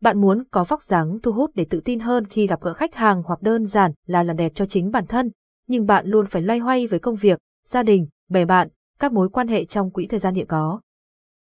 Bạn 0.00 0.20
muốn 0.20 0.44
có 0.50 0.64
vóc 0.64 0.82
dáng 0.82 1.18
thu 1.22 1.32
hút 1.32 1.50
để 1.54 1.66
tự 1.70 1.80
tin 1.84 2.00
hơn 2.00 2.26
khi 2.26 2.46
gặp 2.46 2.60
gỡ 2.60 2.72
khách 2.72 2.94
hàng 2.94 3.22
hoặc 3.22 3.42
đơn 3.42 3.66
giản 3.66 3.92
là 4.06 4.22
làm 4.22 4.36
đẹp 4.36 4.52
cho 4.54 4.66
chính 4.66 4.90
bản 4.90 5.06
thân, 5.06 5.30
nhưng 5.66 5.86
bạn 5.86 6.06
luôn 6.06 6.26
phải 6.26 6.42
loay 6.42 6.58
hoay 6.58 6.86
với 6.86 6.98
công 6.98 7.16
việc, 7.16 7.38
gia 7.66 7.82
đình, 7.82 8.06
bè 8.28 8.44
bạn, 8.44 8.68
các 8.98 9.12
mối 9.12 9.28
quan 9.28 9.48
hệ 9.48 9.64
trong 9.64 9.90
quỹ 9.90 10.06
thời 10.06 10.20
gian 10.20 10.34
hiện 10.34 10.46
có. 10.46 10.80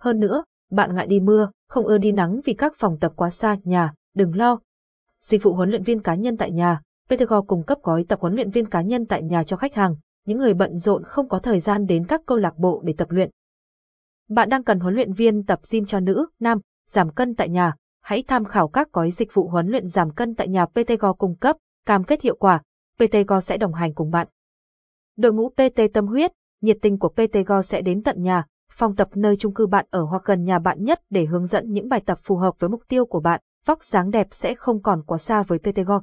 Hơn 0.00 0.20
nữa, 0.20 0.44
bạn 0.70 0.94
ngại 0.94 1.06
đi 1.06 1.20
mưa, 1.20 1.50
không 1.68 1.86
ưa 1.86 1.98
đi 1.98 2.12
nắng 2.12 2.40
vì 2.44 2.54
các 2.54 2.72
phòng 2.78 2.98
tập 3.00 3.12
quá 3.16 3.30
xa 3.30 3.56
nhà, 3.64 3.94
đừng 4.14 4.36
lo. 4.36 4.60
Dịch 5.22 5.42
vụ 5.42 5.52
huấn 5.52 5.70
luyện 5.70 5.82
viên 5.82 6.02
cá 6.02 6.14
nhân 6.14 6.36
tại 6.36 6.50
nhà, 6.50 6.80
Petergo 7.08 7.40
cung 7.40 7.62
cấp 7.62 7.78
gói 7.82 8.04
tập 8.08 8.20
huấn 8.20 8.34
luyện 8.34 8.50
viên 8.50 8.66
cá 8.66 8.82
nhân 8.82 9.06
tại 9.06 9.22
nhà 9.22 9.44
cho 9.44 9.56
khách 9.56 9.74
hàng, 9.74 9.96
những 10.26 10.38
người 10.38 10.54
bận 10.54 10.78
rộn 10.78 11.04
không 11.04 11.28
có 11.28 11.38
thời 11.38 11.60
gian 11.60 11.86
đến 11.86 12.06
các 12.06 12.20
câu 12.26 12.38
lạc 12.38 12.58
bộ 12.58 12.82
để 12.84 12.94
tập 12.98 13.10
luyện. 13.10 13.30
Bạn 14.28 14.48
đang 14.48 14.64
cần 14.64 14.80
huấn 14.80 14.94
luyện 14.94 15.12
viên 15.12 15.44
tập 15.44 15.60
gym 15.70 15.84
cho 15.84 16.00
nữ, 16.00 16.26
nam, 16.40 16.58
giảm 16.88 17.10
cân 17.10 17.34
tại 17.34 17.48
nhà, 17.48 17.72
hãy 18.00 18.24
tham 18.28 18.44
khảo 18.44 18.68
các 18.68 18.92
gói 18.92 19.10
dịch 19.10 19.34
vụ 19.34 19.48
huấn 19.48 19.66
luyện 19.66 19.86
giảm 19.86 20.10
cân 20.10 20.34
tại 20.34 20.48
nhà 20.48 20.66
PTGO 20.66 21.12
cung 21.12 21.36
cấp, 21.36 21.56
cam 21.86 22.04
kết 22.04 22.22
hiệu 22.22 22.36
quả, 22.36 22.62
PTGO 22.98 23.40
sẽ 23.40 23.56
đồng 23.56 23.72
hành 23.72 23.94
cùng 23.94 24.10
bạn. 24.10 24.28
Đội 25.16 25.32
ngũ 25.32 25.48
PT 25.48 25.80
tâm 25.94 26.06
huyết, 26.06 26.32
nhiệt 26.60 26.78
tình 26.82 26.98
của 26.98 27.08
PTGO 27.08 27.62
sẽ 27.62 27.80
đến 27.80 28.02
tận 28.02 28.22
nhà, 28.22 28.44
phòng 28.72 28.96
tập 28.96 29.08
nơi 29.14 29.36
chung 29.36 29.54
cư 29.54 29.66
bạn 29.66 29.86
ở 29.90 30.02
hoặc 30.02 30.22
gần 30.24 30.44
nhà 30.44 30.58
bạn 30.58 30.84
nhất 30.84 31.00
để 31.10 31.24
hướng 31.24 31.46
dẫn 31.46 31.72
những 31.72 31.88
bài 31.88 32.02
tập 32.06 32.18
phù 32.22 32.36
hợp 32.36 32.54
với 32.58 32.70
mục 32.70 32.82
tiêu 32.88 33.06
của 33.06 33.20
bạn, 33.20 33.40
vóc 33.66 33.84
dáng 33.84 34.10
đẹp 34.10 34.26
sẽ 34.30 34.54
không 34.54 34.82
còn 34.82 35.02
quá 35.02 35.18
xa 35.18 35.42
với 35.42 35.58
PTGO. 35.58 36.02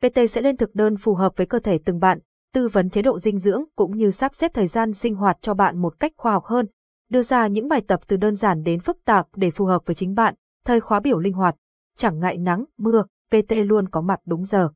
PT 0.00 0.18
sẽ 0.30 0.40
lên 0.40 0.56
thực 0.56 0.74
đơn 0.74 0.96
phù 0.96 1.14
hợp 1.14 1.32
với 1.36 1.46
cơ 1.46 1.58
thể 1.58 1.78
từng 1.84 1.98
bạn, 1.98 2.18
tư 2.54 2.68
vấn 2.68 2.90
chế 2.90 3.02
độ 3.02 3.18
dinh 3.18 3.38
dưỡng 3.38 3.64
cũng 3.76 3.96
như 3.96 4.10
sắp 4.10 4.34
xếp 4.34 4.50
thời 4.54 4.66
gian 4.66 4.92
sinh 4.92 5.14
hoạt 5.14 5.36
cho 5.40 5.54
bạn 5.54 5.82
một 5.82 6.00
cách 6.00 6.12
khoa 6.16 6.32
học 6.32 6.44
hơn, 6.44 6.66
đưa 7.10 7.22
ra 7.22 7.46
những 7.46 7.68
bài 7.68 7.82
tập 7.88 8.00
từ 8.06 8.16
đơn 8.16 8.36
giản 8.36 8.62
đến 8.62 8.80
phức 8.80 9.04
tạp 9.04 9.26
để 9.36 9.50
phù 9.50 9.64
hợp 9.64 9.82
với 9.86 9.94
chính 9.94 10.14
bạn, 10.14 10.34
thời 10.68 10.80
khóa 10.80 11.00
biểu 11.00 11.18
linh 11.18 11.32
hoạt, 11.32 11.56
chẳng 11.96 12.18
ngại 12.18 12.38
nắng, 12.38 12.64
mưa, 12.78 13.04
PT 13.30 13.52
luôn 13.66 13.88
có 13.88 14.00
mặt 14.00 14.20
đúng 14.26 14.44
giờ. 14.44 14.68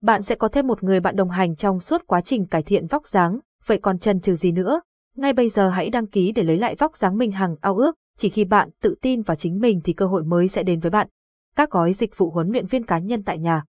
Bạn 0.00 0.22
sẽ 0.22 0.34
có 0.34 0.48
thêm 0.48 0.66
một 0.66 0.82
người 0.82 1.00
bạn 1.00 1.16
đồng 1.16 1.30
hành 1.30 1.56
trong 1.56 1.80
suốt 1.80 2.06
quá 2.06 2.20
trình 2.20 2.46
cải 2.46 2.62
thiện 2.62 2.86
vóc 2.86 3.06
dáng, 3.06 3.38
vậy 3.66 3.78
còn 3.82 3.98
chần 3.98 4.20
chừ 4.20 4.34
gì 4.34 4.52
nữa? 4.52 4.80
Ngay 5.16 5.32
bây 5.32 5.48
giờ 5.48 5.68
hãy 5.68 5.90
đăng 5.90 6.06
ký 6.06 6.32
để 6.32 6.42
lấy 6.42 6.58
lại 6.58 6.74
vóc 6.78 6.96
dáng 6.96 7.18
mình 7.18 7.32
hằng 7.32 7.56
ao 7.60 7.76
ước, 7.76 7.96
chỉ 8.18 8.28
khi 8.28 8.44
bạn 8.44 8.70
tự 8.80 8.94
tin 9.02 9.22
vào 9.22 9.36
chính 9.36 9.60
mình 9.60 9.80
thì 9.84 9.92
cơ 9.92 10.06
hội 10.06 10.24
mới 10.24 10.48
sẽ 10.48 10.62
đến 10.62 10.80
với 10.80 10.90
bạn. 10.90 11.08
Các 11.56 11.70
gói 11.70 11.92
dịch 11.92 12.18
vụ 12.18 12.30
huấn 12.30 12.48
luyện 12.48 12.66
viên 12.66 12.86
cá 12.86 12.98
nhân 12.98 13.22
tại 13.22 13.38
nhà. 13.38 13.64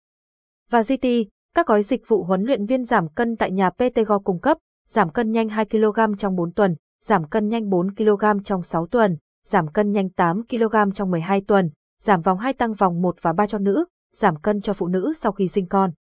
Và 0.69 0.81
GT, 0.81 1.07
các 1.55 1.67
gói 1.67 1.83
dịch 1.83 2.07
vụ 2.07 2.23
huấn 2.23 2.43
luyện 2.43 2.65
viên 2.65 2.85
giảm 2.85 3.07
cân 3.07 3.35
tại 3.35 3.51
nhà 3.51 3.69
PTGO 3.69 4.19
cung 4.19 4.39
cấp, 4.39 4.57
giảm 4.87 5.09
cân 5.09 5.31
nhanh 5.31 5.49
2 5.49 5.65
kg 5.65 6.15
trong 6.17 6.35
4 6.35 6.51
tuần, 6.51 6.75
giảm 7.01 7.27
cân 7.27 7.47
nhanh 7.47 7.69
4 7.69 7.95
kg 7.95 8.43
trong 8.43 8.63
6 8.63 8.87
tuần, 8.87 9.17
giảm 9.45 9.67
cân 9.67 9.91
nhanh 9.91 10.09
8 10.09 10.43
kg 10.47 10.91
trong 10.95 11.11
12 11.11 11.41
tuần, 11.47 11.69
giảm 12.01 12.21
vòng 12.21 12.37
2 12.37 12.53
tăng 12.53 12.73
vòng 12.73 13.01
1 13.01 13.15
và 13.21 13.33
3 13.33 13.47
cho 13.47 13.57
nữ, 13.57 13.85
giảm 14.13 14.35
cân 14.35 14.61
cho 14.61 14.73
phụ 14.73 14.87
nữ 14.87 15.13
sau 15.19 15.31
khi 15.31 15.47
sinh 15.47 15.67
con. 15.67 15.91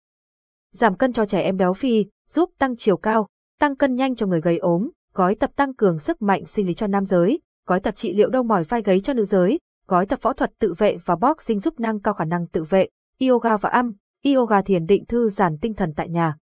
Giảm 0.73 0.95
cân 0.95 1.13
cho 1.13 1.25
trẻ 1.25 1.41
em 1.41 1.57
béo 1.57 1.73
phì, 1.73 2.05
giúp 2.29 2.49
tăng 2.57 2.75
chiều 2.75 2.97
cao, 2.97 3.27
tăng 3.59 3.75
cân 3.75 3.95
nhanh 3.95 4.15
cho 4.15 4.25
người 4.25 4.41
gầy 4.41 4.57
ốm, 4.57 4.89
gói 5.13 5.35
tập 5.35 5.51
tăng 5.55 5.73
cường 5.73 5.99
sức 5.99 6.21
mạnh 6.21 6.45
sinh 6.45 6.67
lý 6.67 6.73
cho 6.73 6.87
nam 6.87 7.05
giới, 7.05 7.39
gói 7.67 7.79
tập 7.79 7.95
trị 7.95 8.13
liệu 8.13 8.29
đau 8.29 8.43
mỏi 8.43 8.63
vai 8.63 8.81
gáy 8.81 9.01
cho 9.01 9.13
nữ 9.13 9.25
giới, 9.25 9.59
gói 9.87 10.05
tập 10.05 10.19
phẫu 10.21 10.33
thuật 10.33 10.51
tự 10.59 10.73
vệ 10.77 10.97
và 11.05 11.15
boxing 11.15 11.59
giúp 11.59 11.79
nâng 11.79 11.99
cao 11.99 12.13
khả 12.13 12.25
năng 12.25 12.47
tự 12.47 12.63
vệ, 12.63 12.89
yoga 13.19 13.57
và 13.57 13.69
âm, 13.69 13.91
yoga 14.25 14.61
thiền 14.61 14.85
định 14.85 15.05
thư 15.05 15.29
giãn 15.29 15.57
tinh 15.61 15.73
thần 15.73 15.93
tại 15.95 16.09
nhà. 16.09 16.37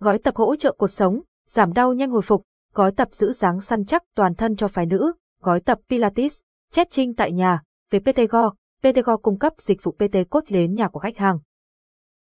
Gói 0.00 0.18
tập 0.18 0.36
hỗ 0.36 0.56
trợ 0.56 0.72
cuộc 0.78 0.90
sống, 0.90 1.20
giảm 1.46 1.72
đau 1.72 1.92
nhanh 1.92 2.10
hồi 2.10 2.22
phục, 2.22 2.42
gói 2.74 2.92
tập 2.92 3.08
giữ 3.12 3.32
dáng 3.32 3.60
săn 3.60 3.84
chắc 3.84 4.02
toàn 4.14 4.34
thân 4.34 4.56
cho 4.56 4.68
phái 4.68 4.86
nữ, 4.86 5.12
gói 5.46 5.60
tập 5.60 5.78
Pilates, 5.88 6.38
stretching 6.72 7.14
tại 7.14 7.32
nhà, 7.32 7.62
về 7.90 8.00
PTGO, 8.00 8.54
PTGO 8.82 9.16
cung 9.16 9.38
cấp 9.38 9.52
dịch 9.58 9.82
vụ 9.82 9.92
PT 9.92 10.16
cốt 10.30 10.44
đến 10.48 10.74
nhà 10.74 10.88
của 10.88 11.00
khách 11.00 11.16
hàng. 11.16 11.38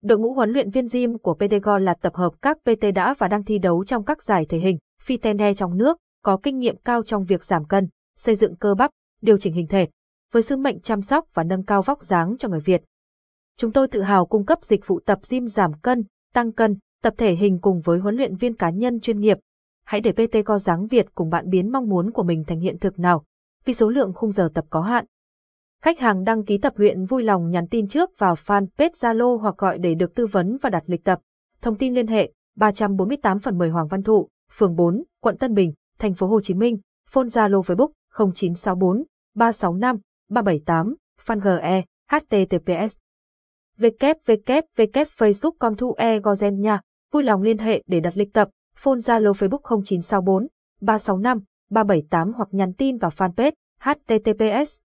Đội 0.02 0.18
ngũ 0.18 0.34
huấn 0.34 0.50
luyện 0.50 0.70
viên 0.70 0.86
gym 0.92 1.18
của 1.18 1.34
PTGO 1.34 1.78
là 1.78 1.94
tập 1.94 2.14
hợp 2.14 2.32
các 2.42 2.58
PT 2.62 2.84
đã 2.94 3.14
và 3.18 3.28
đang 3.28 3.44
thi 3.44 3.58
đấu 3.58 3.84
trong 3.84 4.04
các 4.04 4.22
giải 4.22 4.46
thể 4.48 4.58
hình, 4.58 4.78
fitness 5.06 5.54
trong 5.54 5.76
nước, 5.76 5.98
có 6.22 6.38
kinh 6.42 6.58
nghiệm 6.58 6.76
cao 6.76 7.02
trong 7.02 7.24
việc 7.24 7.44
giảm 7.44 7.64
cân, 7.64 7.88
xây 8.16 8.36
dựng 8.36 8.56
cơ 8.56 8.74
bắp, 8.74 8.90
điều 9.22 9.38
chỉnh 9.38 9.54
hình 9.54 9.66
thể, 9.66 9.88
với 10.32 10.42
sứ 10.42 10.56
mệnh 10.56 10.80
chăm 10.80 11.02
sóc 11.02 11.24
và 11.34 11.42
nâng 11.42 11.64
cao 11.64 11.82
vóc 11.82 12.02
dáng 12.02 12.36
cho 12.38 12.48
người 12.48 12.60
Việt. 12.60 12.82
Chúng 13.58 13.72
tôi 13.72 13.88
tự 13.88 14.02
hào 14.02 14.26
cung 14.26 14.46
cấp 14.46 14.58
dịch 14.62 14.86
vụ 14.86 15.00
tập 15.06 15.18
gym 15.30 15.46
giảm 15.46 15.72
cân, 15.82 16.04
tăng 16.32 16.52
cân, 16.52 16.78
tập 17.02 17.14
thể 17.16 17.34
hình 17.34 17.58
cùng 17.60 17.80
với 17.80 17.98
huấn 17.98 18.14
luyện 18.14 18.36
viên 18.36 18.54
cá 18.54 18.70
nhân 18.70 19.00
chuyên 19.00 19.20
nghiệp. 19.20 19.38
Hãy 19.84 20.00
để 20.00 20.12
PT 20.12 20.36
Co 20.44 20.58
Giáng 20.58 20.86
Việt 20.86 21.06
cùng 21.14 21.30
bạn 21.30 21.50
biến 21.50 21.72
mong 21.72 21.88
muốn 21.88 22.10
của 22.10 22.22
mình 22.22 22.44
thành 22.46 22.60
hiện 22.60 22.78
thực 22.78 22.98
nào, 22.98 23.24
vì 23.64 23.74
số 23.74 23.88
lượng 23.88 24.12
khung 24.14 24.32
giờ 24.32 24.48
tập 24.54 24.64
có 24.70 24.80
hạn. 24.80 25.04
Khách 25.82 25.98
hàng 25.98 26.24
đăng 26.24 26.44
ký 26.44 26.58
tập 26.58 26.72
luyện 26.76 27.04
vui 27.04 27.22
lòng 27.22 27.50
nhắn 27.50 27.66
tin 27.68 27.88
trước 27.88 28.10
vào 28.18 28.34
fanpage 28.34 28.90
Zalo 28.90 29.38
hoặc 29.38 29.54
gọi 29.58 29.78
để 29.78 29.94
được 29.94 30.14
tư 30.14 30.26
vấn 30.26 30.56
và 30.62 30.70
đặt 30.70 30.82
lịch 30.86 31.04
tập. 31.04 31.20
Thông 31.60 31.76
tin 31.76 31.94
liên 31.94 32.06
hệ 32.06 32.32
348 32.56 33.38
phần 33.38 33.58
10 33.58 33.70
Hoàng 33.70 33.86
Văn 33.86 34.02
Thụ, 34.02 34.28
phường 34.56 34.76
4, 34.76 35.02
quận 35.20 35.36
Tân 35.36 35.54
Bình, 35.54 35.72
thành 35.98 36.14
phố 36.14 36.26
Hồ 36.26 36.40
Chí 36.40 36.54
Minh, 36.54 36.78
phone 37.10 37.26
Zalo 37.26 37.62
Facebook 37.62 37.90
0964 38.18 39.04
365 39.34 39.96
378, 40.30 40.94
fan 41.26 41.40
GE, 41.40 41.84
HTTPS 42.10 42.96
www.facebook.com 43.78 45.76
thu 45.76 45.94
e 45.98 46.18
gozen 46.18 46.60
nha. 46.60 46.80
Vui 47.12 47.22
lòng 47.22 47.42
liên 47.42 47.58
hệ 47.58 47.82
để 47.86 48.00
đặt 48.00 48.16
lịch 48.16 48.32
tập, 48.32 48.48
phone 48.76 48.98
Zalo 48.98 49.32
Facebook 49.32 49.62
0964 49.84 50.46
365 50.80 51.40
378 51.70 52.32
hoặc 52.32 52.48
nhắn 52.52 52.72
tin 52.72 52.98
vào 52.98 53.10
fanpage 53.10 53.52
https 53.78 54.83